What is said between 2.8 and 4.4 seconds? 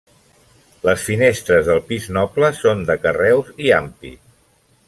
de carreus i ampit.